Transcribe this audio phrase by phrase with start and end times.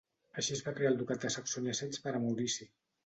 [0.41, 2.69] Així es va crear el ducat de Saxònia-Zeitz per a Maurici.